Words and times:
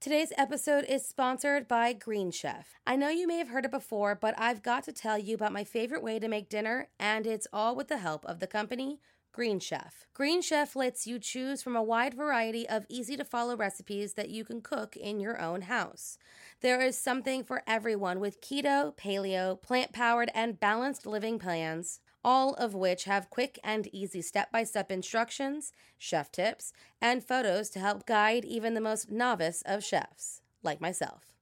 Today's 0.00 0.32
episode 0.38 0.84
is 0.84 1.04
sponsored 1.04 1.66
by 1.66 1.92
Green 1.92 2.30
Chef. 2.30 2.76
I 2.86 2.94
know 2.94 3.08
you 3.08 3.26
may 3.26 3.38
have 3.38 3.48
heard 3.48 3.64
it 3.64 3.72
before, 3.72 4.14
but 4.14 4.32
I've 4.38 4.62
got 4.62 4.84
to 4.84 4.92
tell 4.92 5.18
you 5.18 5.34
about 5.34 5.52
my 5.52 5.64
favorite 5.64 6.04
way 6.04 6.20
to 6.20 6.28
make 6.28 6.48
dinner, 6.48 6.86
and 7.00 7.26
it's 7.26 7.48
all 7.52 7.74
with 7.74 7.88
the 7.88 7.96
help 7.96 8.24
of 8.24 8.38
the 8.38 8.46
company. 8.46 9.00
Green 9.32 9.58
Chef. 9.58 10.06
Green 10.14 10.40
Chef 10.40 10.76
lets 10.76 11.08
you 11.08 11.18
choose 11.18 11.64
from 11.64 11.74
a 11.74 11.82
wide 11.82 12.14
variety 12.14 12.68
of 12.68 12.86
easy 12.88 13.16
to 13.16 13.24
follow 13.24 13.56
recipes 13.56 14.14
that 14.14 14.30
you 14.30 14.44
can 14.44 14.60
cook 14.60 14.96
in 14.96 15.18
your 15.18 15.40
own 15.40 15.62
house. 15.62 16.16
There 16.60 16.80
is 16.80 16.96
something 16.96 17.42
for 17.42 17.64
everyone 17.66 18.20
with 18.20 18.40
keto, 18.40 18.96
paleo, 18.96 19.60
plant 19.60 19.92
powered, 19.92 20.30
and 20.32 20.60
balanced 20.60 21.06
living 21.06 21.40
plans 21.40 21.98
all 22.28 22.52
of 22.56 22.74
which 22.74 23.04
have 23.04 23.30
quick 23.30 23.58
and 23.64 23.88
easy 23.90 24.20
step 24.20 24.52
by 24.52 24.62
step 24.62 24.92
instructions, 24.92 25.72
chef 25.96 26.30
tips, 26.30 26.74
and 27.00 27.24
photos 27.24 27.70
to 27.70 27.80
help 27.80 28.04
guide 28.04 28.44
even 28.44 28.74
the 28.74 28.82
most 28.82 29.10
novice 29.10 29.62
of 29.64 29.82
chefs, 29.82 30.42
like 30.62 30.78
myself. 30.78 31.37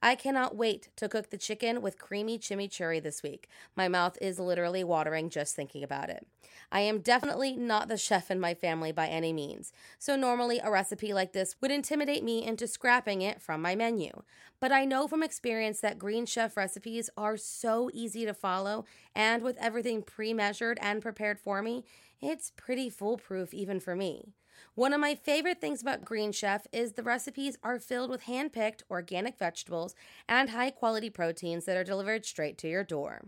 I 0.00 0.14
cannot 0.14 0.56
wait 0.56 0.90
to 0.96 1.08
cook 1.08 1.30
the 1.30 1.36
chicken 1.36 1.82
with 1.82 1.98
creamy 1.98 2.38
chimichurri 2.38 3.02
this 3.02 3.22
week. 3.22 3.48
My 3.74 3.88
mouth 3.88 4.16
is 4.20 4.38
literally 4.38 4.84
watering 4.84 5.28
just 5.28 5.56
thinking 5.56 5.82
about 5.82 6.08
it. 6.08 6.24
I 6.70 6.80
am 6.80 7.00
definitely 7.00 7.56
not 7.56 7.88
the 7.88 7.96
chef 7.96 8.30
in 8.30 8.38
my 8.38 8.54
family 8.54 8.92
by 8.92 9.08
any 9.08 9.32
means, 9.32 9.72
so 9.98 10.14
normally 10.14 10.60
a 10.62 10.70
recipe 10.70 11.12
like 11.12 11.32
this 11.32 11.56
would 11.60 11.72
intimidate 11.72 12.22
me 12.22 12.46
into 12.46 12.68
scrapping 12.68 13.22
it 13.22 13.42
from 13.42 13.60
my 13.60 13.74
menu. 13.74 14.22
But 14.60 14.70
I 14.70 14.84
know 14.84 15.08
from 15.08 15.22
experience 15.22 15.80
that 15.80 15.98
Green 15.98 16.26
Chef 16.26 16.56
recipes 16.56 17.10
are 17.16 17.36
so 17.36 17.90
easy 17.92 18.24
to 18.24 18.34
follow, 18.34 18.84
and 19.16 19.42
with 19.42 19.56
everything 19.58 20.02
pre 20.02 20.32
measured 20.32 20.78
and 20.80 21.02
prepared 21.02 21.40
for 21.40 21.60
me, 21.60 21.84
it's 22.20 22.52
pretty 22.56 22.88
foolproof 22.88 23.52
even 23.52 23.80
for 23.80 23.96
me. 23.96 24.34
One 24.74 24.92
of 24.92 25.00
my 25.00 25.14
favorite 25.14 25.60
things 25.60 25.82
about 25.82 26.04
Green 26.04 26.32
Chef 26.32 26.66
is 26.72 26.92
the 26.92 27.02
recipes 27.02 27.58
are 27.62 27.78
filled 27.78 28.10
with 28.10 28.22
hand 28.22 28.52
picked 28.52 28.82
organic 28.90 29.38
vegetables 29.38 29.94
and 30.28 30.50
high 30.50 30.70
quality 30.70 31.10
proteins 31.10 31.64
that 31.64 31.76
are 31.76 31.84
delivered 31.84 32.24
straight 32.24 32.58
to 32.58 32.68
your 32.68 32.84
door. 32.84 33.22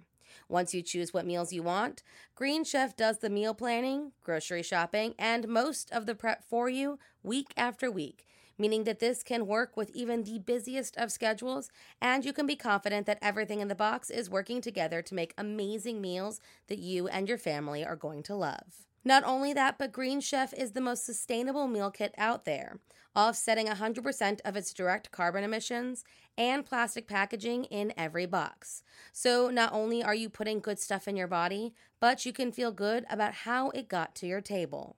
Once 0.49 0.75
you 0.75 0.83
choose 0.83 1.13
what 1.13 1.27
meals 1.27 1.53
you 1.53 1.63
want, 1.63 2.03
Green 2.35 2.65
Chef 2.65 2.97
does 2.97 3.19
the 3.19 3.31
meal 3.31 3.55
planning, 3.55 4.13
grocery 4.23 4.63
shopping, 4.63 5.15
and 5.19 5.49
most 5.49 5.91
of 5.93 6.07
the 6.07 6.15
prep 6.15 6.45
for 6.45 6.69
you 6.69 6.99
week 7.23 7.53
after 7.57 7.91
week, 7.91 8.27
meaning 8.59 8.85
that 8.85 9.01
this 9.01 9.23
can 9.23 9.47
work 9.47 9.77
with 9.77 9.91
even 9.91 10.23
the 10.23 10.39
busiest 10.39 10.97
of 10.97 11.11
schedules, 11.13 11.71
and 12.01 12.25
you 12.25 12.33
can 12.33 12.47
be 12.47 12.57
confident 12.57 13.07
that 13.07 13.19
everything 13.23 13.61
in 13.61 13.69
the 13.69 13.75
box 13.75 14.11
is 14.11 14.29
working 14.29 14.61
together 14.61 15.03
to 15.03 15.15
make 15.15 15.35
amazing 15.39 16.01
meals 16.01 16.41
that 16.69 16.79
you 16.79 17.09
and 17.09 17.29
your 17.29 17.39
family 17.39 17.85
are 17.85 17.97
going 17.97 18.23
to 18.23 18.35
love. 18.35 18.90
Not 19.05 19.25
only 19.25 19.53
that, 19.55 19.79
but 19.79 19.93
Green 19.93 20.21
Chef 20.21 20.53
is 20.53 20.73
the 20.73 20.81
most 20.81 21.07
sustainable 21.07 21.67
meal 21.67 21.91
kit 21.91 22.15
out 22.19 22.45
there, 22.45 22.81
offsetting 23.17 23.67
100% 23.67 24.41
of 24.45 24.57
its 24.57 24.75
direct 24.75 25.11
carbon 25.11 25.43
emissions 25.43 26.05
and 26.37 26.67
plastic 26.67 27.09
packaging 27.09 27.65
in 27.65 27.95
every 27.97 28.27
box. 28.27 28.83
So 29.13 29.49
not 29.49 29.73
only 29.73 30.03
are 30.03 30.15
you 30.15 30.29
putting 30.29 30.61
good 30.61 30.79
stuff 30.79 31.09
in 31.09 31.17
your 31.17 31.27
body, 31.27 31.73
but 31.99 32.27
you 32.27 32.33
can 32.33 32.53
feel 32.53 32.73
good 32.73 33.07
about 33.09 33.35
how 33.35 33.71
it 33.71 33.89
got 33.89 34.15
to 34.17 34.27
your 34.27 34.43
table. 34.43 34.97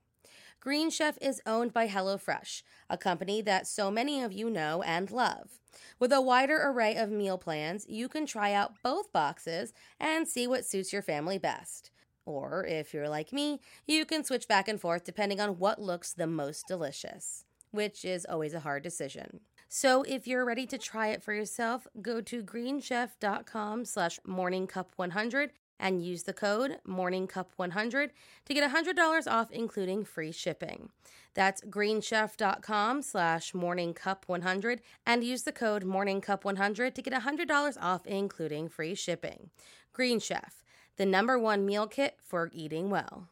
Green 0.59 0.89
Chef 0.89 1.17
is 1.21 1.41
owned 1.45 1.73
by 1.73 1.87
HelloFresh, 1.87 2.63
a 2.89 2.97
company 2.97 3.41
that 3.41 3.67
so 3.67 3.91
many 3.91 4.21
of 4.21 4.31
you 4.31 4.49
know 4.49 4.81
and 4.81 5.11
love. 5.11 5.59
With 5.99 6.13
a 6.13 6.21
wider 6.21 6.57
array 6.61 6.95
of 6.95 7.09
meal 7.09 7.37
plans, 7.37 7.85
you 7.89 8.07
can 8.07 8.25
try 8.25 8.53
out 8.53 8.81
both 8.81 9.11
boxes 9.11 9.73
and 9.99 10.27
see 10.27 10.47
what 10.47 10.65
suits 10.65 10.93
your 10.93 11.01
family 11.01 11.37
best. 11.37 11.91
Or 12.25 12.65
if 12.65 12.93
you're 12.93 13.09
like 13.09 13.33
me, 13.33 13.59
you 13.85 14.05
can 14.05 14.23
switch 14.23 14.47
back 14.47 14.67
and 14.67 14.79
forth 14.79 15.03
depending 15.03 15.39
on 15.39 15.59
what 15.59 15.81
looks 15.81 16.13
the 16.13 16.27
most 16.27 16.65
delicious, 16.67 17.45
which 17.71 18.05
is 18.05 18.25
always 18.29 18.53
a 18.53 18.61
hard 18.61 18.83
decision. 18.83 19.41
So 19.67 20.03
if 20.03 20.27
you're 20.27 20.45
ready 20.45 20.67
to 20.67 20.77
try 20.77 21.07
it 21.07 21.23
for 21.23 21.33
yourself, 21.33 21.87
go 22.01 22.21
to 22.21 22.43
greenchef.com 22.43 23.85
slash 23.85 24.19
morningcup100 24.27 25.49
and 25.79 26.05
use 26.05 26.23
the 26.23 26.33
code 26.33 26.77
morningcup100 26.87 28.09
to 28.45 28.53
get 28.53 28.71
$100 28.71 29.27
off 29.27 29.51
including 29.51 30.05
free 30.05 30.31
shipping. 30.31 30.89
That's 31.33 31.61
greenchef.com 31.61 33.01
slash 33.01 33.53
morningcup100 33.53 34.79
and 35.05 35.23
use 35.23 35.43
the 35.43 35.51
code 35.51 35.83
morningcup100 35.83 36.93
to 36.93 37.01
get 37.01 37.13
$100 37.13 37.77
off 37.81 38.05
including 38.05 38.69
free 38.69 38.95
shipping. 38.95 39.49
Green 39.91 40.19
Chef 40.19 40.63
the 40.97 41.05
number 41.05 41.39
one 41.39 41.65
meal 41.65 41.87
kit 41.87 42.17
for 42.23 42.49
eating 42.53 42.89
well. 42.89 43.27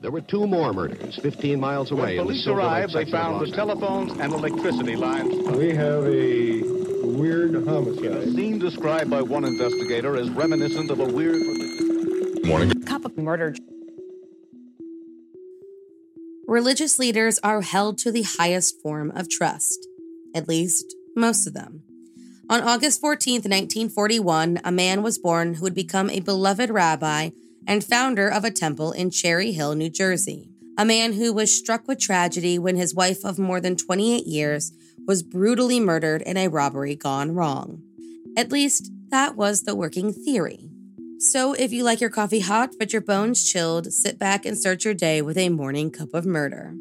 There 0.00 0.10
were 0.10 0.20
two 0.20 0.46
more 0.46 0.72
murders 0.72 1.16
15 1.22 1.60
miles 1.60 1.92
away. 1.92 2.16
When 2.16 2.26
police 2.26 2.46
arrived, 2.46 2.92
they 2.94 3.04
found 3.10 3.46
the 3.46 3.54
telephones 3.54 4.12
and 4.12 4.32
electricity 4.32 4.96
lines. 4.96 5.32
We 5.56 5.74
have 5.74 6.04
a 6.06 6.62
weird 7.06 7.54
homicide. 7.66 8.04
A 8.06 8.30
scene 8.32 8.58
described 8.58 9.10
by 9.10 9.22
one 9.22 9.44
investigator 9.44 10.16
as 10.16 10.28
reminiscent 10.30 10.90
of 10.90 10.98
a 10.98 11.04
weird. 11.04 11.40
Morning. 12.44 12.82
Cup 12.82 13.04
of 13.04 13.16
murder. 13.16 13.54
Religious 16.48 16.98
leaders 16.98 17.38
are 17.44 17.62
held 17.62 17.98
to 17.98 18.10
the 18.10 18.22
highest 18.22 18.80
form 18.82 19.12
of 19.12 19.28
trust, 19.28 19.86
at 20.34 20.48
least 20.48 20.96
most 21.14 21.46
of 21.46 21.54
them. 21.54 21.84
On 22.50 22.60
August 22.60 23.00
14, 23.00 23.34
1941, 23.36 24.60
a 24.64 24.72
man 24.72 25.02
was 25.02 25.18
born 25.18 25.54
who 25.54 25.62
would 25.62 25.74
become 25.74 26.10
a 26.10 26.20
beloved 26.20 26.70
rabbi 26.70 27.30
and 27.66 27.84
founder 27.84 28.28
of 28.28 28.44
a 28.44 28.50
temple 28.50 28.90
in 28.92 29.10
Cherry 29.10 29.52
Hill, 29.52 29.74
New 29.74 29.88
Jersey. 29.88 30.48
A 30.76 30.84
man 30.84 31.12
who 31.12 31.32
was 31.32 31.56
struck 31.56 31.86
with 31.86 32.00
tragedy 32.00 32.58
when 32.58 32.76
his 32.76 32.94
wife 32.94 33.24
of 33.24 33.38
more 33.38 33.60
than 33.60 33.76
28 33.76 34.26
years 34.26 34.72
was 35.06 35.22
brutally 35.22 35.78
murdered 35.78 36.22
in 36.22 36.36
a 36.36 36.48
robbery 36.48 36.96
gone 36.96 37.34
wrong. 37.34 37.82
At 38.36 38.50
least, 38.50 38.90
that 39.10 39.36
was 39.36 39.62
the 39.62 39.76
working 39.76 40.12
theory. 40.12 40.68
So, 41.18 41.52
if 41.52 41.72
you 41.72 41.84
like 41.84 42.00
your 42.00 42.10
coffee 42.10 42.40
hot 42.40 42.70
but 42.78 42.92
your 42.92 43.02
bones 43.02 43.48
chilled, 43.48 43.92
sit 43.92 44.18
back 44.18 44.44
and 44.44 44.58
start 44.58 44.84
your 44.84 44.94
day 44.94 45.22
with 45.22 45.38
a 45.38 45.48
morning 45.50 45.90
cup 45.90 46.12
of 46.12 46.26
murder. 46.26 46.74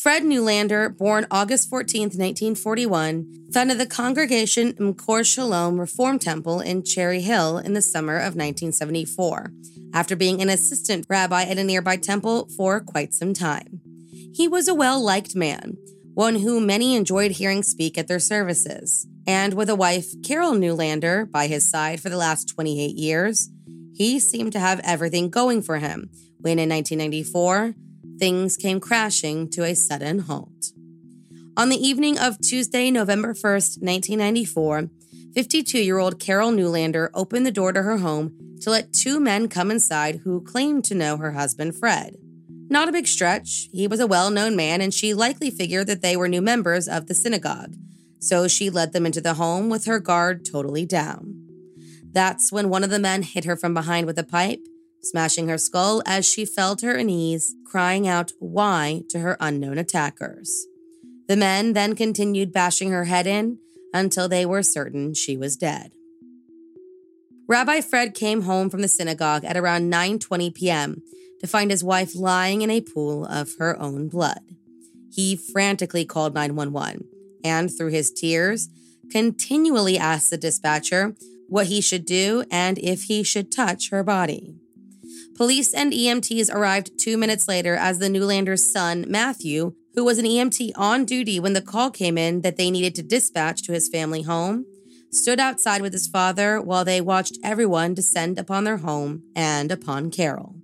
Fred 0.00 0.24
Neulander, 0.24 0.88
born 0.88 1.26
August 1.30 1.68
14, 1.68 2.04
1941, 2.04 3.48
founded 3.52 3.76
the 3.76 3.84
Congregation 3.84 4.72
M'kor 4.78 5.26
Shalom 5.26 5.78
Reform 5.78 6.18
Temple 6.18 6.60
in 6.60 6.82
Cherry 6.82 7.20
Hill 7.20 7.58
in 7.58 7.74
the 7.74 7.82
summer 7.82 8.16
of 8.16 8.34
1974, 8.34 9.52
after 9.92 10.16
being 10.16 10.40
an 10.40 10.48
assistant 10.48 11.04
rabbi 11.10 11.42
at 11.42 11.58
a 11.58 11.64
nearby 11.64 11.98
temple 11.98 12.48
for 12.56 12.80
quite 12.80 13.12
some 13.12 13.34
time. 13.34 13.82
He 14.32 14.48
was 14.48 14.68
a 14.68 14.74
well 14.74 15.04
liked 15.04 15.36
man, 15.36 15.76
one 16.14 16.36
who 16.36 16.62
many 16.62 16.96
enjoyed 16.96 17.32
hearing 17.32 17.62
speak 17.62 17.98
at 17.98 18.08
their 18.08 18.20
services. 18.20 19.06
And 19.26 19.52
with 19.52 19.68
a 19.68 19.74
wife, 19.74 20.06
Carol 20.24 20.54
Neulander, 20.54 21.26
by 21.26 21.46
his 21.46 21.68
side 21.68 22.00
for 22.00 22.08
the 22.08 22.16
last 22.16 22.48
28 22.48 22.96
years, 22.96 23.50
he 23.94 24.18
seemed 24.18 24.52
to 24.52 24.60
have 24.60 24.80
everything 24.82 25.28
going 25.28 25.60
for 25.60 25.76
him 25.76 26.08
when 26.38 26.58
in 26.58 26.70
1994, 26.70 27.74
things 28.20 28.56
came 28.56 28.78
crashing 28.78 29.48
to 29.50 29.64
a 29.64 29.74
sudden 29.74 30.20
halt. 30.20 30.66
On 31.56 31.70
the 31.70 31.88
evening 31.88 32.18
of 32.18 32.38
Tuesday, 32.40 32.90
November 32.90 33.32
1st, 33.32 33.82
1994, 33.82 34.90
52 35.34 35.78
year 35.78 35.98
old 35.98 36.20
Carol 36.20 36.52
Neulander 36.52 37.10
opened 37.14 37.46
the 37.46 37.50
door 37.50 37.72
to 37.72 37.82
her 37.82 37.98
home 37.98 38.36
to 38.60 38.70
let 38.70 38.92
two 38.92 39.18
men 39.18 39.48
come 39.48 39.70
inside 39.70 40.20
who 40.22 40.42
claimed 40.42 40.84
to 40.84 40.94
know 40.94 41.16
her 41.16 41.32
husband, 41.32 41.74
Fred. 41.74 42.16
Not 42.68 42.88
a 42.88 42.92
big 42.92 43.08
stretch. 43.08 43.68
He 43.72 43.88
was 43.88 44.00
a 44.00 44.06
well 44.06 44.30
known 44.30 44.54
man, 44.54 44.80
and 44.80 44.92
she 44.92 45.14
likely 45.14 45.50
figured 45.50 45.86
that 45.88 46.02
they 46.02 46.16
were 46.16 46.28
new 46.28 46.42
members 46.42 46.86
of 46.86 47.06
the 47.06 47.14
synagogue. 47.14 47.74
So 48.20 48.46
she 48.46 48.70
led 48.70 48.92
them 48.92 49.06
into 49.06 49.22
the 49.22 49.34
home 49.34 49.70
with 49.70 49.86
her 49.86 49.98
guard 49.98 50.44
totally 50.44 50.84
down. 50.84 51.34
That's 52.12 52.52
when 52.52 52.68
one 52.68 52.84
of 52.84 52.90
the 52.90 52.98
men 52.98 53.22
hit 53.22 53.44
her 53.46 53.56
from 53.56 53.72
behind 53.72 54.06
with 54.06 54.18
a 54.18 54.24
pipe 54.24 54.60
smashing 55.02 55.48
her 55.48 55.58
skull 55.58 56.02
as 56.06 56.26
she 56.26 56.44
fell 56.44 56.76
to 56.76 56.86
her 56.86 57.02
knees, 57.02 57.54
crying 57.64 58.06
out 58.06 58.32
why 58.38 59.02
to 59.08 59.20
her 59.20 59.36
unknown 59.40 59.78
attackers. 59.78 60.66
The 61.28 61.36
men 61.36 61.72
then 61.72 61.94
continued 61.94 62.52
bashing 62.52 62.90
her 62.90 63.04
head 63.04 63.26
in 63.26 63.58
until 63.94 64.28
they 64.28 64.44
were 64.44 64.62
certain 64.62 65.14
she 65.14 65.36
was 65.36 65.56
dead. 65.56 65.92
Rabbi 67.48 67.80
Fred 67.80 68.14
came 68.14 68.42
home 68.42 68.70
from 68.70 68.82
the 68.82 68.88
synagogue 68.88 69.44
at 69.44 69.56
around 69.56 69.92
9:20 69.92 70.54
p.m. 70.54 71.02
to 71.40 71.46
find 71.46 71.70
his 71.70 71.82
wife 71.82 72.14
lying 72.14 72.62
in 72.62 72.70
a 72.70 72.80
pool 72.80 73.24
of 73.24 73.56
her 73.58 73.76
own 73.80 74.08
blood. 74.08 74.40
He 75.12 75.34
frantically 75.34 76.04
called 76.04 76.34
911 76.34 77.08
and, 77.42 77.68
through 77.68 77.90
his 77.90 78.12
tears, 78.12 78.68
continually 79.10 79.98
asked 79.98 80.30
the 80.30 80.38
dispatcher 80.38 81.16
what 81.48 81.66
he 81.66 81.80
should 81.80 82.04
do 82.04 82.44
and 82.50 82.78
if 82.78 83.04
he 83.04 83.24
should 83.24 83.50
touch 83.50 83.90
her 83.90 84.04
body. 84.04 84.59
Police 85.40 85.72
and 85.72 85.90
EMTs 85.90 86.52
arrived 86.52 86.98
two 86.98 87.16
minutes 87.16 87.48
later 87.48 87.74
as 87.74 87.98
the 87.98 88.10
Neulander's 88.10 88.62
son, 88.62 89.06
Matthew, 89.08 89.72
who 89.94 90.04
was 90.04 90.18
an 90.18 90.26
EMT 90.26 90.72
on 90.76 91.06
duty 91.06 91.40
when 91.40 91.54
the 91.54 91.62
call 91.62 91.90
came 91.90 92.18
in 92.18 92.42
that 92.42 92.58
they 92.58 92.70
needed 92.70 92.94
to 92.96 93.02
dispatch 93.02 93.62
to 93.62 93.72
his 93.72 93.88
family 93.88 94.20
home, 94.20 94.66
stood 95.10 95.40
outside 95.40 95.80
with 95.80 95.94
his 95.94 96.06
father 96.06 96.60
while 96.60 96.84
they 96.84 97.00
watched 97.00 97.38
everyone 97.42 97.94
descend 97.94 98.38
upon 98.38 98.64
their 98.64 98.76
home 98.76 99.22
and 99.34 99.72
upon 99.72 100.10
Carol. 100.10 100.56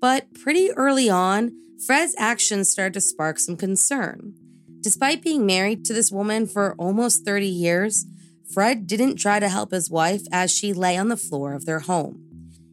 But 0.00 0.32
pretty 0.32 0.70
early 0.72 1.10
on, 1.10 1.52
Fred's 1.86 2.14
actions 2.16 2.70
started 2.70 2.94
to 2.94 3.02
spark 3.02 3.38
some 3.38 3.58
concern. 3.58 4.32
Despite 4.80 5.20
being 5.20 5.44
married 5.44 5.84
to 5.84 5.92
this 5.92 6.10
woman 6.10 6.46
for 6.46 6.74
almost 6.78 7.26
30 7.26 7.46
years, 7.46 8.06
Fred 8.50 8.86
didn't 8.86 9.16
try 9.16 9.40
to 9.40 9.50
help 9.50 9.72
his 9.72 9.90
wife 9.90 10.22
as 10.32 10.50
she 10.50 10.72
lay 10.72 10.96
on 10.96 11.08
the 11.08 11.18
floor 11.18 11.52
of 11.52 11.66
their 11.66 11.80
home. 11.80 12.31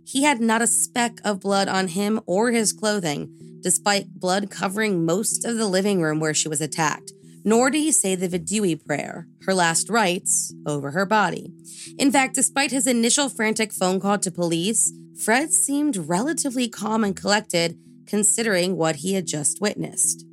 He 0.10 0.24
had 0.24 0.42
not 0.42 0.64
a 0.64 0.66
speck 0.66 1.22
of 1.24 1.40
blood 1.40 1.68
on 1.68 1.90
him 1.90 2.20
or 2.26 2.50
his 2.50 2.74
clothing, 2.74 3.60
despite 3.62 4.20
blood 4.20 4.50
covering 4.50 5.06
most 5.06 5.46
of 5.46 5.56
the 5.56 5.68
living 5.68 6.02
room 6.02 6.20
where 6.20 6.34
she 6.34 6.50
was 6.50 6.62
attacked, 6.62 7.12
nor 7.46 7.70
did 7.70 7.78
he 7.78 7.92
say 7.92 8.16
the 8.16 8.28
Vidui 8.28 8.84
prayer, 8.84 9.28
her 9.46 9.54
last 9.54 9.88
rites, 9.88 10.52
over 10.66 10.90
her 10.90 11.06
body. 11.06 11.54
In 12.00 12.12
fact, 12.12 12.34
despite 12.34 12.72
his 12.72 12.88
initial 12.88 13.30
frantic 13.30 13.72
phone 13.72 14.00
call 14.00 14.18
to 14.18 14.32
police, 14.32 14.92
Fred 15.24 15.54
seemed 15.54 15.96
relatively 15.96 16.68
calm 16.68 17.04
and 17.04 17.16
collected 17.16 17.78
considering 18.08 18.78
what 18.78 18.98
he 18.98 19.14
had 19.14 19.28
just 19.28 19.62
witnessed. 19.62 20.26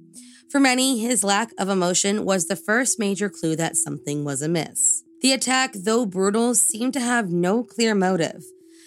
For 0.51 0.59
many, 0.59 1.01
his 1.01 1.23
lack 1.23 1.51
of 1.59 1.69
emotion 1.69 2.25
was 2.25 2.47
the 2.47 2.57
first 2.57 2.99
major 2.99 3.29
clue 3.29 3.57
that 3.57 3.77
something 3.77 4.25
was 4.25 4.41
amiss. 4.41 5.05
The 5.21 5.33
attack, 5.33 5.75
though 5.75 6.07
brutal, 6.07 6.55
seemed 6.55 6.95
to 6.95 7.01
have 7.01 7.29
no 7.31 7.63
clear 7.63 7.95
motive. 7.95 8.43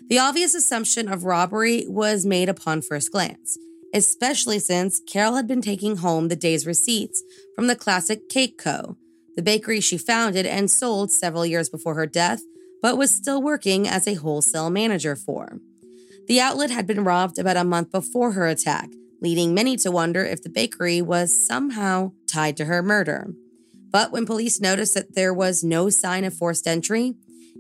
The 0.09 0.19
obvious 0.19 0.55
assumption 0.55 1.07
of 1.07 1.23
robbery 1.23 1.85
was 1.87 2.25
made 2.25 2.49
upon 2.49 2.81
first 2.81 3.11
glance 3.11 3.57
especially 3.93 4.59
since 4.59 5.01
Carol 5.07 5.35
had 5.35 5.47
been 5.47 5.61
taking 5.61 5.97
home 5.97 6.27
the 6.27 6.35
day's 6.35 6.67
receipts 6.67 7.23
from 7.55 7.67
the 7.67 7.75
Classic 7.75 8.27
Cake 8.29 8.57
Co., 8.57 8.97
the 9.35 9.41
bakery 9.41 9.79
she 9.79 9.97
founded 9.97 10.45
and 10.45 10.69
sold 10.69 11.11
several 11.11 11.45
years 11.45 11.69
before 11.69 11.95
her 11.95 12.05
death, 12.05 12.41
but 12.81 12.97
was 12.97 13.11
still 13.11 13.41
working 13.41 13.87
as 13.87 14.07
a 14.07 14.15
wholesale 14.15 14.69
manager 14.69 15.15
for. 15.15 15.59
The 16.27 16.39
outlet 16.39 16.69
had 16.69 16.85
been 16.85 17.03
robbed 17.03 17.39
about 17.39 17.57
a 17.57 17.63
month 17.63 17.91
before 17.91 18.33
her 18.33 18.47
attack, 18.47 18.89
leading 19.21 19.53
many 19.53 19.75
to 19.77 19.91
wonder 19.91 20.23
if 20.23 20.41
the 20.41 20.49
bakery 20.49 21.01
was 21.01 21.35
somehow 21.35 22.11
tied 22.27 22.57
to 22.57 22.65
her 22.65 22.83
murder. 22.83 23.33
But 23.91 24.11
when 24.11 24.25
police 24.25 24.61
noticed 24.61 24.93
that 24.93 25.15
there 25.15 25.33
was 25.33 25.63
no 25.63 25.89
sign 25.89 26.23
of 26.23 26.33
forced 26.33 26.67
entry, 26.67 27.15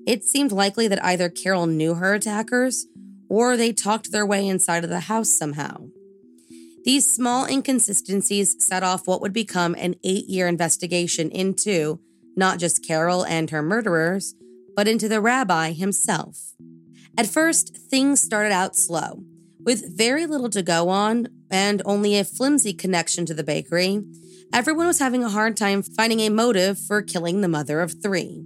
it 0.05 0.23
seemed 0.23 0.51
likely 0.51 0.87
that 0.87 1.03
either 1.03 1.29
Carol 1.29 1.67
knew 1.67 1.95
her 1.95 2.13
attackers 2.13 2.87
or 3.29 3.55
they 3.55 3.71
talked 3.71 4.11
their 4.11 4.25
way 4.25 4.47
inside 4.47 4.83
of 4.83 4.89
the 4.89 5.01
house 5.01 5.29
somehow. 5.29 5.85
These 6.83 7.11
small 7.11 7.45
inconsistencies 7.45 8.55
set 8.65 8.83
off 8.83 9.05
what 9.05 9.21
would 9.21 9.33
become 9.33 9.75
an 9.75 9.95
eight 10.03 10.27
year 10.27 10.47
investigation 10.47 11.29
into 11.29 11.99
not 12.35 12.57
just 12.57 12.85
Carol 12.85 13.25
and 13.25 13.49
her 13.49 13.61
murderers, 13.61 14.33
but 14.75 14.87
into 14.87 15.09
the 15.09 15.21
rabbi 15.21 15.71
himself. 15.73 16.53
At 17.17 17.27
first, 17.27 17.75
things 17.75 18.21
started 18.21 18.53
out 18.53 18.75
slow. 18.75 19.23
With 19.61 19.97
very 19.97 20.25
little 20.25 20.49
to 20.51 20.63
go 20.63 20.89
on 20.89 21.27
and 21.51 21.81
only 21.83 22.17
a 22.17 22.23
flimsy 22.23 22.73
connection 22.73 23.25
to 23.25 23.33
the 23.33 23.43
bakery, 23.43 24.01
everyone 24.53 24.87
was 24.87 24.99
having 24.99 25.23
a 25.23 25.29
hard 25.29 25.57
time 25.57 25.83
finding 25.83 26.21
a 26.21 26.29
motive 26.29 26.79
for 26.79 27.01
killing 27.01 27.41
the 27.41 27.49
mother 27.49 27.81
of 27.81 28.01
three. 28.01 28.45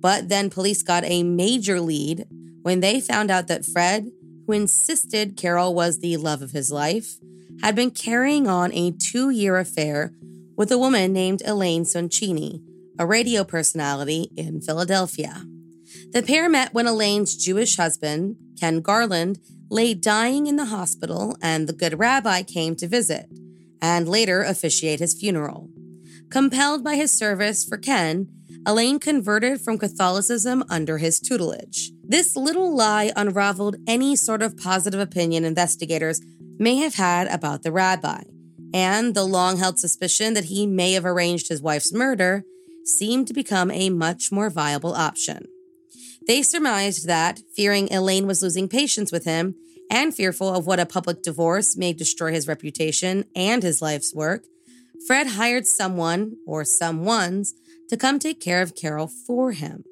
But 0.00 0.28
then 0.28 0.50
police 0.50 0.82
got 0.82 1.04
a 1.04 1.22
major 1.22 1.80
lead 1.80 2.26
when 2.62 2.80
they 2.80 3.00
found 3.00 3.30
out 3.30 3.48
that 3.48 3.64
Fred, 3.64 4.10
who 4.46 4.52
insisted 4.52 5.36
Carol 5.36 5.74
was 5.74 5.98
the 5.98 6.16
love 6.16 6.42
of 6.42 6.52
his 6.52 6.70
life, 6.70 7.16
had 7.62 7.74
been 7.74 7.90
carrying 7.90 8.46
on 8.46 8.72
a 8.72 8.92
two 8.92 9.30
year 9.30 9.58
affair 9.58 10.12
with 10.56 10.70
a 10.70 10.78
woman 10.78 11.12
named 11.12 11.42
Elaine 11.44 11.84
Soncini, 11.84 12.62
a 12.98 13.06
radio 13.06 13.44
personality 13.44 14.30
in 14.36 14.60
Philadelphia. 14.60 15.44
The 16.12 16.22
pair 16.22 16.48
met 16.48 16.74
when 16.74 16.86
Elaine's 16.86 17.36
Jewish 17.36 17.76
husband, 17.76 18.36
Ken 18.58 18.80
Garland, 18.80 19.38
lay 19.70 19.94
dying 19.94 20.46
in 20.46 20.56
the 20.56 20.66
hospital, 20.66 21.36
and 21.42 21.68
the 21.68 21.72
good 21.72 21.98
rabbi 21.98 22.42
came 22.42 22.74
to 22.76 22.88
visit 22.88 23.26
and 23.80 24.08
later 24.08 24.42
officiate 24.42 25.00
his 25.00 25.14
funeral. 25.14 25.68
Compelled 26.30 26.82
by 26.82 26.96
his 26.96 27.10
service 27.10 27.64
for 27.64 27.78
Ken, 27.78 28.28
Elaine 28.68 29.00
converted 29.00 29.62
from 29.62 29.78
Catholicism 29.78 30.62
under 30.68 30.98
his 30.98 31.20
tutelage. 31.20 31.90
This 32.04 32.36
little 32.36 32.76
lie 32.76 33.10
unraveled 33.16 33.76
any 33.86 34.14
sort 34.14 34.42
of 34.42 34.58
positive 34.58 35.00
opinion 35.00 35.42
investigators 35.42 36.20
may 36.58 36.76
have 36.76 36.96
had 36.96 37.28
about 37.28 37.62
the 37.62 37.72
rabbi, 37.72 38.24
and 38.74 39.14
the 39.14 39.24
long 39.24 39.56
held 39.56 39.78
suspicion 39.78 40.34
that 40.34 40.44
he 40.44 40.66
may 40.66 40.92
have 40.92 41.06
arranged 41.06 41.48
his 41.48 41.62
wife's 41.62 41.94
murder 41.94 42.44
seemed 42.84 43.26
to 43.26 43.32
become 43.32 43.70
a 43.70 43.88
much 43.88 44.30
more 44.30 44.50
viable 44.50 44.92
option. 44.92 45.46
They 46.26 46.42
surmised 46.42 47.06
that, 47.06 47.40
fearing 47.56 47.90
Elaine 47.90 48.26
was 48.26 48.42
losing 48.42 48.68
patience 48.68 49.10
with 49.10 49.24
him 49.24 49.54
and 49.90 50.14
fearful 50.14 50.54
of 50.54 50.66
what 50.66 50.78
a 50.78 50.84
public 50.84 51.22
divorce 51.22 51.74
may 51.74 51.94
destroy 51.94 52.32
his 52.32 52.46
reputation 52.46 53.24
and 53.34 53.62
his 53.62 53.80
life's 53.80 54.14
work, 54.14 54.44
Fred 55.06 55.28
hired 55.28 55.66
someone 55.66 56.36
or 56.46 56.64
someones 56.64 57.54
to 57.88 57.96
come 57.96 58.18
take 58.18 58.40
care 58.40 58.62
of 58.62 58.74
Carol 58.74 59.06
for 59.06 59.52
him. 59.52 59.84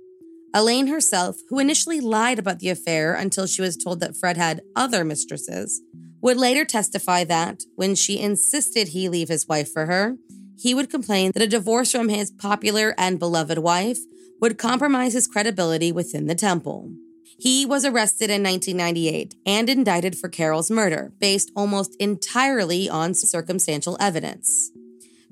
Elaine 0.54 0.86
herself, 0.86 1.36
who 1.48 1.58
initially 1.58 2.00
lied 2.00 2.38
about 2.38 2.60
the 2.60 2.70
affair 2.70 3.14
until 3.14 3.46
she 3.46 3.60
was 3.60 3.76
told 3.76 4.00
that 4.00 4.16
Fred 4.16 4.36
had 4.36 4.62
other 4.74 5.04
mistresses, 5.04 5.82
would 6.22 6.36
later 6.36 6.64
testify 6.64 7.24
that 7.24 7.62
when 7.74 7.94
she 7.94 8.18
insisted 8.18 8.88
he 8.88 9.08
leave 9.08 9.28
his 9.28 9.46
wife 9.46 9.70
for 9.70 9.86
her, 9.86 10.16
he 10.58 10.74
would 10.74 10.90
complain 10.90 11.30
that 11.34 11.42
a 11.42 11.46
divorce 11.46 11.92
from 11.92 12.08
his 12.08 12.30
popular 12.30 12.94
and 12.96 13.18
beloved 13.18 13.58
wife 13.58 13.98
would 14.40 14.58
compromise 14.58 15.12
his 15.12 15.26
credibility 15.26 15.92
within 15.92 16.26
the 16.26 16.34
temple. 16.34 16.90
He 17.38 17.66
was 17.66 17.84
arrested 17.84 18.30
in 18.30 18.42
1998 18.42 19.34
and 19.44 19.68
indicted 19.68 20.16
for 20.16 20.28
Carol's 20.28 20.70
murder, 20.70 21.12
based 21.20 21.52
almost 21.54 21.94
entirely 22.00 22.88
on 22.88 23.12
circumstantial 23.12 23.98
evidence. 24.00 24.70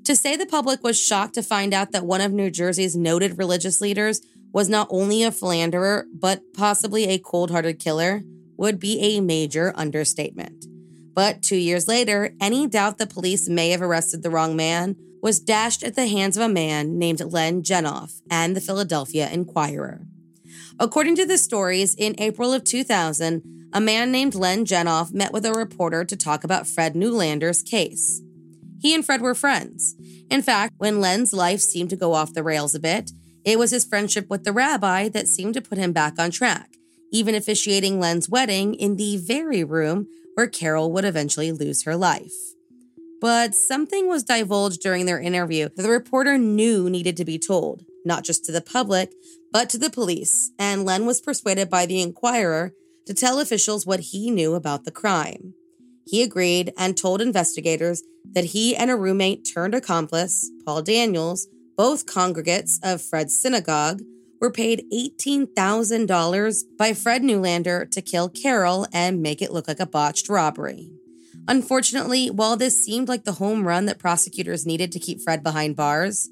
To 0.05 0.15
say 0.15 0.35
the 0.35 0.45
public 0.45 0.83
was 0.83 0.99
shocked 0.99 1.33
to 1.33 1.41
find 1.41 1.73
out 1.73 1.91
that 1.91 2.05
one 2.05 2.21
of 2.21 2.31
New 2.31 2.51
Jersey's 2.51 2.95
noted 2.95 3.39
religious 3.39 3.81
leaders 3.81 4.21
was 4.53 4.69
not 4.69 4.87
only 4.91 5.23
a 5.23 5.31
philanderer, 5.31 6.05
but 6.13 6.53
possibly 6.53 7.05
a 7.05 7.17
cold 7.17 7.49
hearted 7.49 7.79
killer, 7.79 8.21
would 8.55 8.79
be 8.79 8.99
a 8.99 9.19
major 9.19 9.73
understatement. 9.75 10.67
But 11.15 11.41
two 11.41 11.55
years 11.55 11.87
later, 11.87 12.35
any 12.39 12.67
doubt 12.67 12.99
the 12.99 13.07
police 13.07 13.49
may 13.49 13.71
have 13.71 13.81
arrested 13.81 14.21
the 14.21 14.29
wrong 14.29 14.55
man 14.55 14.95
was 15.23 15.39
dashed 15.39 15.81
at 15.81 15.95
the 15.95 16.05
hands 16.05 16.37
of 16.37 16.43
a 16.43 16.53
man 16.53 16.99
named 16.99 17.19
Len 17.19 17.63
Jenoff 17.63 18.21
and 18.29 18.55
the 18.55 18.61
Philadelphia 18.61 19.27
Inquirer. 19.31 20.05
According 20.79 21.15
to 21.15 21.25
the 21.25 21.39
stories, 21.39 21.95
in 21.95 22.13
April 22.19 22.53
of 22.53 22.63
2000, 22.63 23.69
a 23.73 23.81
man 23.81 24.11
named 24.11 24.35
Len 24.35 24.65
Jenoff 24.65 25.11
met 25.13 25.33
with 25.33 25.47
a 25.47 25.51
reporter 25.51 26.05
to 26.05 26.15
talk 26.15 26.43
about 26.43 26.67
Fred 26.67 26.93
Neulander's 26.93 27.63
case. 27.63 28.21
He 28.79 28.93
and 28.93 29.05
Fred 29.05 29.21
were 29.21 29.35
friends. 29.35 29.95
In 30.29 30.41
fact, 30.41 30.73
when 30.77 31.01
Len's 31.01 31.33
life 31.33 31.61
seemed 31.61 31.89
to 31.91 31.95
go 31.95 32.13
off 32.13 32.33
the 32.33 32.43
rails 32.43 32.75
a 32.75 32.79
bit, 32.79 33.11
it 33.43 33.59
was 33.59 33.71
his 33.71 33.85
friendship 33.85 34.29
with 34.29 34.43
the 34.43 34.51
rabbi 34.51 35.07
that 35.09 35.27
seemed 35.27 35.53
to 35.53 35.61
put 35.61 35.77
him 35.77 35.93
back 35.93 36.19
on 36.19 36.31
track, 36.31 36.71
even 37.11 37.35
officiating 37.35 37.99
Len's 37.99 38.27
wedding 38.27 38.73
in 38.73 38.95
the 38.95 39.17
very 39.17 39.63
room 39.63 40.07
where 40.33 40.47
Carol 40.47 40.91
would 40.91 41.05
eventually 41.05 41.51
lose 41.51 41.83
her 41.83 41.95
life. 41.95 42.33
But 43.21 43.55
something 43.55 44.07
was 44.07 44.23
divulged 44.23 44.81
during 44.81 45.05
their 45.05 45.19
interview 45.19 45.69
that 45.75 45.81
the 45.81 45.89
reporter 45.89 46.37
knew 46.37 46.89
needed 46.89 47.15
to 47.17 47.25
be 47.25 47.39
told, 47.39 47.83
not 48.03 48.23
just 48.23 48.45
to 48.45 48.51
the 48.51 48.61
public, 48.61 49.13
but 49.51 49.69
to 49.69 49.77
the 49.77 49.89
police, 49.89 50.51
and 50.59 50.83
Len 50.83 51.05
was 51.05 51.21
persuaded 51.21 51.69
by 51.69 51.85
the 51.85 52.01
Inquirer 52.01 52.73
to 53.05 53.13
tell 53.13 53.39
officials 53.39 53.85
what 53.85 53.99
he 53.99 54.29
knew 54.29 54.53
about 54.53 54.83
the 54.83 54.91
crime. 54.91 55.53
He 56.05 56.21
agreed 56.23 56.71
and 56.77 56.95
told 56.95 57.21
investigators 57.21 58.03
that 58.31 58.45
he 58.45 58.75
and 58.75 58.91
a 58.91 58.95
roommate 58.95 59.47
turned 59.51 59.73
accomplice, 59.75 60.49
Paul 60.65 60.81
Daniels, 60.81 61.47
both 61.75 62.05
congregates 62.05 62.79
of 62.83 63.01
Fred's 63.01 63.35
synagogue, 63.35 64.01
were 64.39 64.51
paid 64.51 64.85
$18,000 64.93 66.63
by 66.77 66.93
Fred 66.93 67.23
Neulander 67.23 67.85
to 67.85 68.01
kill 68.01 68.29
Carol 68.29 68.87
and 68.93 69.21
make 69.21 69.41
it 69.41 69.51
look 69.51 69.67
like 69.67 69.79
a 69.79 69.87
botched 69.87 70.29
robbery. 70.29 70.91
Unfortunately, 71.47 72.29
while 72.29 72.57
this 72.57 72.77
seemed 72.77 73.07
like 73.07 73.23
the 73.23 73.33
home 73.33 73.67
run 73.67 73.85
that 73.85 73.99
prosecutors 73.99 74.65
needed 74.65 74.91
to 74.91 74.99
keep 74.99 75.21
Fred 75.21 75.43
behind 75.43 75.75
bars, 75.75 76.29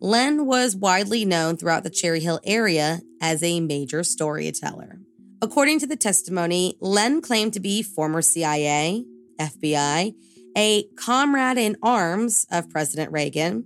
Len 0.00 0.46
was 0.46 0.76
widely 0.76 1.24
known 1.24 1.56
throughout 1.56 1.82
the 1.82 1.90
Cherry 1.90 2.20
Hill 2.20 2.40
area 2.44 3.00
as 3.20 3.42
a 3.42 3.60
major 3.60 4.04
storyteller. 4.04 5.00
According 5.40 5.80
to 5.80 5.86
the 5.86 5.96
testimony, 5.96 6.76
Len 6.80 7.20
claimed 7.20 7.52
to 7.54 7.60
be 7.60 7.82
former 7.82 8.22
CIA, 8.22 9.04
FBI, 9.38 10.14
a 10.56 10.84
comrade 10.96 11.58
in 11.58 11.76
arms 11.82 12.46
of 12.50 12.70
President 12.70 13.12
Reagan, 13.12 13.64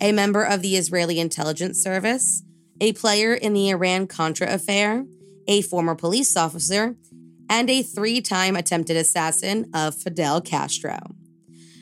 a 0.00 0.12
member 0.12 0.42
of 0.42 0.62
the 0.62 0.76
Israeli 0.76 1.20
intelligence 1.20 1.80
service, 1.82 2.42
a 2.80 2.92
player 2.94 3.34
in 3.34 3.52
the 3.52 3.68
Iran 3.68 4.06
Contra 4.06 4.52
affair, 4.52 5.04
a 5.46 5.62
former 5.62 5.94
police 5.94 6.36
officer, 6.36 6.96
and 7.48 7.68
a 7.68 7.82
three 7.82 8.20
time 8.20 8.56
attempted 8.56 8.96
assassin 8.96 9.68
of 9.74 9.94
Fidel 9.94 10.40
Castro. 10.40 10.98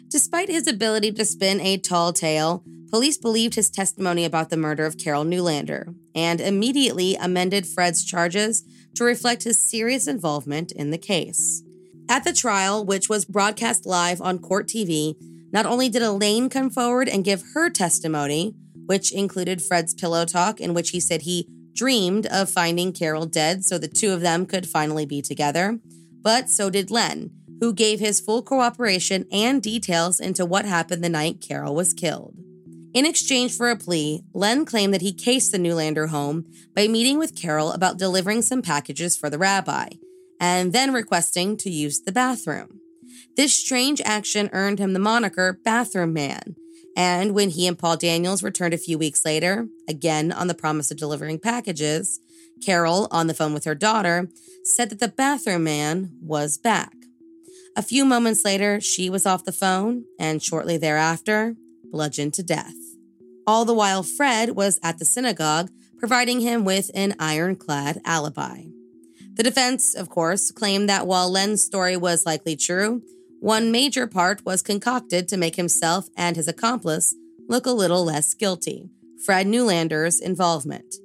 Despite 0.08 0.48
his 0.48 0.66
ability 0.66 1.12
to 1.12 1.24
spin 1.24 1.60
a 1.60 1.76
tall 1.76 2.12
tale, 2.12 2.64
police 2.90 3.18
believed 3.18 3.54
his 3.54 3.70
testimony 3.70 4.24
about 4.24 4.48
the 4.48 4.56
murder 4.56 4.86
of 4.86 4.96
Carol 4.96 5.24
Neulander 5.24 5.94
and 6.14 6.40
immediately 6.40 7.14
amended 7.16 7.66
Fred's 7.66 8.02
charges 8.04 8.64
to 8.94 9.04
reflect 9.04 9.44
his 9.44 9.58
serious 9.58 10.06
involvement 10.06 10.72
in 10.72 10.90
the 10.90 10.98
case. 10.98 11.62
At 12.10 12.24
the 12.24 12.32
trial, 12.32 12.84
which 12.84 13.10
was 13.10 13.26
broadcast 13.26 13.84
live 13.84 14.22
on 14.22 14.38
Court 14.38 14.66
TV, 14.66 15.14
not 15.52 15.66
only 15.66 15.90
did 15.90 16.02
Elaine 16.02 16.48
come 16.48 16.70
forward 16.70 17.06
and 17.06 17.24
give 17.24 17.42
her 17.52 17.68
testimony, 17.68 18.54
which 18.86 19.12
included 19.12 19.62
Fred's 19.62 19.92
pillow 19.92 20.24
talk, 20.24 20.58
in 20.58 20.72
which 20.72 20.90
he 20.90 21.00
said 21.00 21.22
he 21.22 21.46
dreamed 21.74 22.24
of 22.26 22.50
finding 22.50 22.92
Carol 22.92 23.26
dead 23.26 23.64
so 23.64 23.76
the 23.76 23.88
two 23.88 24.12
of 24.12 24.22
them 24.22 24.46
could 24.46 24.66
finally 24.66 25.04
be 25.04 25.20
together, 25.20 25.78
but 26.22 26.48
so 26.48 26.70
did 26.70 26.90
Len, 26.90 27.30
who 27.60 27.74
gave 27.74 28.00
his 28.00 28.20
full 28.20 28.42
cooperation 28.42 29.26
and 29.30 29.62
details 29.62 30.18
into 30.18 30.46
what 30.46 30.64
happened 30.64 31.04
the 31.04 31.10
night 31.10 31.44
Carol 31.46 31.74
was 31.74 31.92
killed. 31.92 32.34
In 32.94 33.04
exchange 33.04 33.54
for 33.54 33.68
a 33.68 33.76
plea, 33.76 34.22
Len 34.32 34.64
claimed 34.64 34.94
that 34.94 35.02
he 35.02 35.12
cased 35.12 35.52
the 35.52 35.58
Neulander 35.58 36.06
home 36.06 36.46
by 36.74 36.88
meeting 36.88 37.18
with 37.18 37.40
Carol 37.40 37.72
about 37.72 37.98
delivering 37.98 38.40
some 38.40 38.62
packages 38.62 39.14
for 39.14 39.28
the 39.28 39.38
rabbi, 39.38 39.88
and 40.40 40.72
then 40.72 40.92
requesting 40.92 41.56
to 41.58 41.70
use 41.70 42.00
the 42.00 42.12
bathroom. 42.12 42.80
This 43.36 43.54
strange 43.54 44.00
action 44.04 44.50
earned 44.52 44.78
him 44.78 44.92
the 44.92 44.98
moniker 44.98 45.60
Bathroom 45.64 46.12
Man, 46.12 46.56
and 46.96 47.34
when 47.34 47.50
he 47.50 47.66
and 47.66 47.78
Paul 47.78 47.96
Daniels 47.96 48.42
returned 48.42 48.74
a 48.74 48.78
few 48.78 48.98
weeks 48.98 49.24
later, 49.24 49.68
again 49.88 50.32
on 50.32 50.48
the 50.48 50.54
promise 50.54 50.90
of 50.90 50.96
delivering 50.96 51.38
packages, 51.38 52.20
Carol, 52.64 53.06
on 53.10 53.28
the 53.28 53.34
phone 53.34 53.54
with 53.54 53.64
her 53.64 53.74
daughter, 53.74 54.28
said 54.64 54.90
that 54.90 54.98
the 54.98 55.08
bathroom 55.08 55.64
man 55.64 56.10
was 56.20 56.58
back. 56.58 56.92
A 57.76 57.82
few 57.82 58.04
moments 58.04 58.44
later, 58.44 58.80
she 58.80 59.08
was 59.08 59.26
off 59.26 59.44
the 59.44 59.52
phone, 59.52 60.04
and 60.18 60.42
shortly 60.42 60.76
thereafter, 60.76 61.54
bludgeoned 61.84 62.34
to 62.34 62.42
death. 62.42 62.74
All 63.46 63.64
the 63.64 63.74
while, 63.74 64.02
Fred 64.02 64.50
was 64.50 64.80
at 64.82 64.98
the 64.98 65.04
synagogue, 65.04 65.70
providing 65.98 66.40
him 66.40 66.64
with 66.64 66.90
an 66.94 67.14
ironclad 67.20 68.00
alibi. 68.04 68.64
The 69.38 69.44
defense, 69.44 69.94
of 69.94 70.10
course, 70.10 70.50
claimed 70.50 70.88
that 70.88 71.06
while 71.06 71.30
Len's 71.30 71.62
story 71.62 71.96
was 71.96 72.26
likely 72.26 72.56
true, 72.56 73.02
one 73.38 73.70
major 73.70 74.08
part 74.08 74.44
was 74.44 74.62
concocted 74.62 75.28
to 75.28 75.36
make 75.36 75.54
himself 75.54 76.08
and 76.16 76.34
his 76.34 76.48
accomplice 76.48 77.14
look 77.48 77.64
a 77.64 77.70
little 77.70 78.04
less 78.04 78.34
guilty 78.34 78.90
Fred 79.24 79.46
Neulander's 79.46 80.18
involvement. 80.18 80.96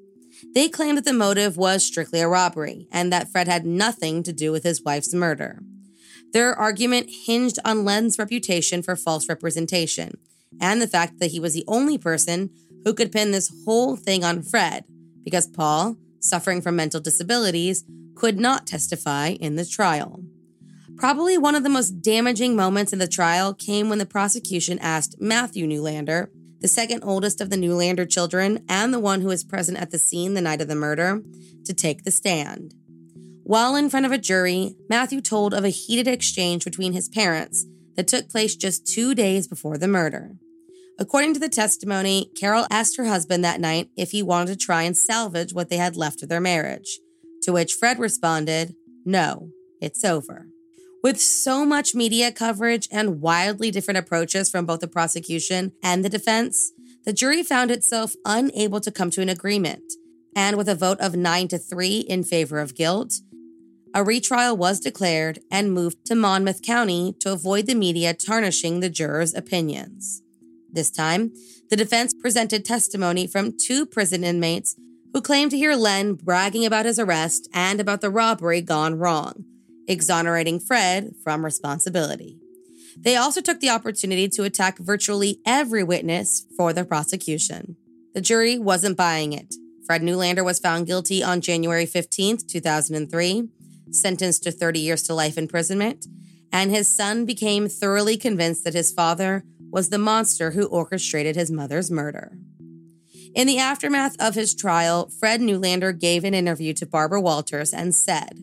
They 0.56 0.68
claimed 0.68 0.98
that 0.98 1.06
the 1.06 1.14
motive 1.14 1.58
was 1.58 1.86
strictly 1.86 2.22
a 2.22 2.28
robbery 2.28 2.88
and 2.92 3.14
that 3.14 3.32
Fred 3.32 3.48
had 3.48 3.68
nothing 3.68 4.24
to 4.24 4.34
do 4.34 4.52
with 4.52 4.64
his 4.64 4.84
wife's 4.84 5.14
murder. 5.14 5.60
Their 6.32 6.56
argument 6.56 7.12
hinged 7.26 7.60
on 7.64 7.86
Len's 7.86 8.18
reputation 8.18 8.82
for 8.82 8.96
false 8.96 9.30
representation 9.30 10.18
and 10.60 10.82
the 10.82 10.88
fact 10.88 11.20
that 11.20 11.30
he 11.32 11.40
was 11.40 11.54
the 11.54 11.66
only 11.68 12.00
person 12.00 12.50
who 12.84 12.96
could 12.96 13.12
pin 13.12 13.30
this 13.30 13.54
whole 13.64 13.96
thing 13.96 14.24
on 14.24 14.42
Fred 14.42 14.86
because 15.24 15.46
Paul, 15.46 15.98
suffering 16.20 16.62
from 16.62 16.76
mental 16.76 17.00
disabilities, 17.00 17.84
could 18.16 18.40
not 18.40 18.68
testify 18.68 19.30
in 19.30 19.56
the 19.56 19.66
trial. 19.66 20.24
Probably 20.98 21.38
one 21.38 21.56
of 21.56 21.64
the 21.64 21.70
most 21.70 22.02
damaging 22.02 22.56
moments 22.56 22.94
in 22.94 23.00
the 23.00 23.08
trial 23.08 23.54
came 23.54 23.90
when 23.90 23.98
the 23.98 24.06
prosecution 24.06 24.80
asked 24.80 25.16
Matthew 25.20 25.66
Neulander, 25.66 26.30
the 26.60 26.68
second 26.68 27.04
oldest 27.04 27.42
of 27.42 27.50
the 27.50 27.58
Neulander 27.58 28.06
children 28.06 28.64
and 28.70 28.94
the 28.94 29.00
one 29.00 29.22
who 29.22 29.28
was 29.28 29.44
present 29.44 29.78
at 29.78 29.92
the 29.92 29.98
scene 29.98 30.34
the 30.34 30.42
night 30.42 30.62
of 30.62 30.68
the 30.68 30.76
murder, 30.76 31.22
to 31.66 31.74
take 31.74 32.04
the 32.04 32.12
stand. 32.12 32.74
While 33.44 33.76
in 33.76 33.90
front 33.90 34.06
of 34.06 34.12
a 34.12 34.18
jury, 34.18 34.76
Matthew 34.88 35.20
told 35.20 35.54
of 35.54 35.66
a 35.66 35.70
heated 35.70 36.08
exchange 36.08 36.64
between 36.64 36.94
his 36.94 37.10
parents 37.10 37.66
that 37.96 38.08
took 38.08 38.30
place 38.30 38.56
just 38.56 38.88
two 38.88 39.14
days 39.14 39.48
before 39.48 39.78
the 39.78 39.88
murder. 39.88 40.38
According 41.00 41.34
to 41.34 41.40
the 41.40 41.50
testimony, 41.50 42.32
Carol 42.40 42.68
asked 42.70 42.98
her 42.98 43.06
husband 43.06 43.44
that 43.44 43.60
night 43.60 43.90
if 43.98 44.12
he 44.12 44.24
wanted 44.24 44.52
to 44.52 44.66
try 44.66 44.84
and 44.84 44.96
salvage 44.96 45.54
what 45.54 45.70
they 45.70 45.78
had 45.78 45.98
left 45.98 46.24
of 46.24 46.30
their 46.30 46.40
marriage, 46.40 47.00
to 47.44 47.54
which 47.54 47.74
Fred 47.74 48.00
responded, 48.00 48.76
No, 49.06 49.50
it's 49.82 50.04
over. 50.04 50.48
With 51.04 51.20
so 51.20 51.66
much 51.66 51.94
media 51.94 52.32
coverage 52.32 52.88
and 52.92 53.22
wildly 53.22 53.72
different 53.72 53.98
approaches 53.98 54.50
from 54.50 54.66
both 54.66 54.80
the 54.80 54.88
prosecution 54.88 55.74
and 55.84 56.04
the 56.04 56.10
defense, 56.10 56.72
the 57.06 57.12
jury 57.12 57.44
found 57.44 57.72
itself 57.72 58.16
unable 58.26 58.80
to 58.80 58.92
come 58.92 59.10
to 59.12 59.22
an 59.22 59.28
agreement. 59.30 59.84
And 60.36 60.56
with 60.56 60.70
a 60.70 60.76
vote 60.76 61.00
of 61.02 61.16
9 61.16 61.50
to 61.50 61.58
3 61.58 62.00
in 62.00 62.24
favor 62.24 62.60
of 62.60 62.76
guilt, 62.76 63.16
a 63.94 64.04
retrial 64.04 64.58
was 64.58 64.80
declared 64.80 65.40
and 65.52 65.74
moved 65.74 66.06
to 66.06 66.16
Monmouth 66.16 66.62
County 66.64 67.14
to 67.20 67.32
avoid 67.32 67.68
the 67.68 67.76
media 67.76 68.14
tarnishing 68.14 68.80
the 68.80 68.90
jurors' 68.90 69.36
opinions. 69.36 70.24
This 70.72 70.90
time, 70.90 71.34
the 71.70 71.76
defense 71.76 72.14
presented 72.14 72.66
testimony 72.66 73.28
from 73.28 73.56
two 73.56 73.86
prison 73.86 74.24
inmates 74.24 74.76
who 75.14 75.22
claimed 75.22 75.52
to 75.52 75.58
hear 75.58 75.76
Len 75.76 76.16
bragging 76.16 76.66
about 76.66 76.86
his 76.86 77.00
arrest 77.00 77.48
and 77.54 77.80
about 77.80 78.02
the 78.02 78.10
robbery 78.10 78.62
gone 78.62 78.98
wrong 78.98 79.46
exonerating 79.88 80.60
Fred 80.60 81.14
from 81.24 81.44
responsibility. 81.44 82.40
They 82.98 83.16
also 83.16 83.42
took 83.42 83.60
the 83.60 83.70
opportunity 83.70 84.30
to 84.30 84.44
attack 84.44 84.78
virtually 84.78 85.40
every 85.46 85.84
witness 85.84 86.46
for 86.56 86.74
the 86.74 86.86
prosecution. 86.86 87.76
The 88.14 88.22
jury 88.22 88.58
wasn't 88.58 88.98
buying 88.98 89.34
it. 89.34 89.56
Fred 89.86 90.04
Neulander 90.04 90.44
was 90.44 90.60
found 90.60 90.88
guilty 90.88 91.24
on 91.24 91.42
January 91.42 91.86
15, 91.86 92.38
2003, 92.48 93.50
sentenced 93.92 94.44
to 94.44 94.52
30 94.52 94.80
years 94.80 95.04
to 95.04 95.14
life 95.14 95.38
imprisonment, 95.38 96.06
and 96.52 96.72
his 96.72 96.88
son 96.88 97.26
became 97.26 97.68
thoroughly 97.68 98.16
convinced 98.16 98.64
that 98.64 98.76
his 98.76 98.92
father 98.92 99.44
was 99.72 99.90
the 99.90 99.98
monster 99.98 100.52
who 100.52 100.68
orchestrated 100.68 101.36
his 101.36 101.52
mother's 101.52 101.90
murder. 101.90 102.38
In 103.36 103.48
the 103.48 103.60
aftermath 103.60 104.16
of 104.20 104.36
his 104.36 104.54
trial, 104.56 105.10
Fred 105.10 105.42
Neulander 105.42 105.92
gave 105.92 106.24
an 106.24 106.34
interview 106.34 106.74
to 106.74 106.86
Barbara 106.86 107.22
Walters 107.22 107.74
and 107.74 107.94
said, 107.94 108.40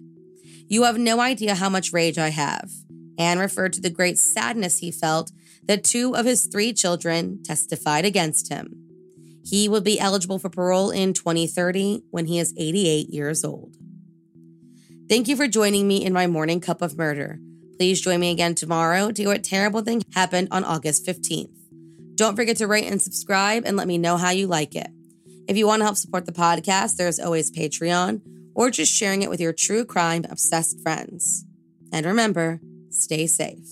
you 0.70 0.84
have 0.84 0.98
no 0.98 1.18
idea 1.18 1.56
how 1.56 1.68
much 1.68 1.92
rage 1.92 2.16
I 2.16 2.28
have. 2.28 2.70
and 3.18 3.38
referred 3.38 3.74
to 3.74 3.82
the 3.82 3.90
great 3.90 4.18
sadness 4.18 4.78
he 4.78 4.90
felt 4.90 5.30
that 5.64 5.84
two 5.84 6.16
of 6.16 6.24
his 6.24 6.46
three 6.46 6.72
children 6.72 7.42
testified 7.42 8.06
against 8.06 8.50
him. 8.50 8.86
He 9.44 9.68
will 9.68 9.82
be 9.82 10.00
eligible 10.00 10.38
for 10.38 10.48
parole 10.48 10.90
in 10.90 11.12
2030 11.12 12.04
when 12.10 12.24
he 12.26 12.38
is 12.38 12.54
88 12.56 13.10
years 13.10 13.44
old. 13.44 13.76
Thank 15.06 15.28
you 15.28 15.36
for 15.36 15.48
joining 15.48 15.86
me 15.86 16.02
in 16.02 16.14
my 16.14 16.28
morning 16.28 16.60
cup 16.60 16.80
of 16.80 16.96
murder. 16.96 17.38
Please 17.76 18.00
join 18.00 18.20
me 18.20 18.30
again 18.30 18.54
tomorrow 18.54 19.10
to 19.10 19.22
hear 19.22 19.30
what 19.30 19.44
terrible 19.44 19.82
thing 19.82 20.02
happened 20.14 20.48
on 20.50 20.64
August 20.64 21.04
15th. 21.04 21.59
Don't 22.20 22.36
forget 22.36 22.58
to 22.58 22.66
rate 22.66 22.84
and 22.84 23.00
subscribe 23.00 23.62
and 23.64 23.78
let 23.78 23.88
me 23.88 23.96
know 23.96 24.18
how 24.18 24.28
you 24.28 24.46
like 24.46 24.76
it. 24.76 24.88
If 25.48 25.56
you 25.56 25.66
want 25.66 25.80
to 25.80 25.84
help 25.84 25.96
support 25.96 26.26
the 26.26 26.32
podcast, 26.32 26.96
there's 26.96 27.18
always 27.18 27.50
Patreon 27.50 28.20
or 28.54 28.70
just 28.70 28.92
sharing 28.92 29.22
it 29.22 29.30
with 29.30 29.40
your 29.40 29.54
true 29.54 29.86
crime 29.86 30.26
obsessed 30.28 30.82
friends. 30.82 31.46
And 31.90 32.04
remember, 32.04 32.60
stay 32.90 33.26
safe. 33.26 33.66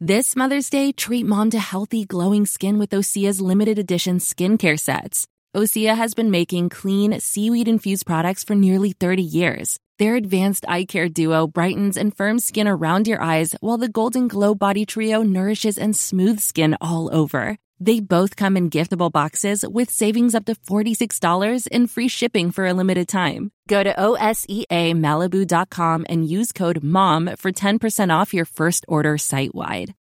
This 0.00 0.34
Mother's 0.34 0.68
Day, 0.68 0.90
treat 0.90 1.26
mom 1.26 1.50
to 1.50 1.60
healthy, 1.60 2.04
glowing 2.04 2.44
skin 2.44 2.76
with 2.76 2.90
Osea's 2.90 3.40
limited 3.40 3.78
edition 3.78 4.18
skincare 4.18 4.80
sets. 4.80 5.28
Osea 5.54 5.96
has 5.96 6.12
been 6.12 6.32
making 6.32 6.70
clean, 6.70 7.20
seaweed 7.20 7.68
infused 7.68 8.04
products 8.04 8.42
for 8.42 8.56
nearly 8.56 8.90
30 8.90 9.22
years. 9.22 9.78
Their 10.00 10.16
advanced 10.16 10.64
eye 10.66 10.86
care 10.86 11.08
duo 11.08 11.46
brightens 11.46 11.96
and 11.96 12.16
firms 12.16 12.44
skin 12.44 12.66
around 12.66 13.06
your 13.06 13.22
eyes, 13.22 13.54
while 13.60 13.78
the 13.78 13.88
Golden 13.88 14.26
Glow 14.26 14.56
Body 14.56 14.84
Trio 14.84 15.22
nourishes 15.22 15.78
and 15.78 15.94
smooths 15.94 16.42
skin 16.42 16.76
all 16.80 17.08
over. 17.14 17.58
They 17.78 18.00
both 18.00 18.34
come 18.34 18.56
in 18.56 18.70
giftable 18.70 19.12
boxes 19.12 19.64
with 19.68 19.90
savings 19.90 20.34
up 20.34 20.46
to 20.46 20.56
$46 20.56 21.68
and 21.70 21.88
free 21.88 22.08
shipping 22.08 22.50
for 22.50 22.66
a 22.66 22.74
limited 22.74 23.06
time. 23.06 23.52
Go 23.68 23.84
to 23.84 23.94
OSEAMalibu.com 23.94 26.06
and 26.08 26.28
use 26.28 26.50
code 26.50 26.82
MOM 26.82 27.36
for 27.36 27.52
10% 27.52 28.12
off 28.12 28.34
your 28.34 28.46
first 28.46 28.84
order 28.88 29.16
site 29.16 29.54
wide. 29.54 29.94